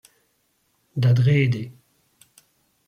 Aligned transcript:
da 1.03 1.11
drede. 1.13 1.63